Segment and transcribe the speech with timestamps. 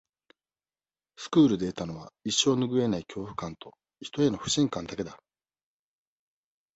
[1.15, 5.19] スクールで得たのは、一生ぬぐえない恐怖感と、人への不信感だけだ。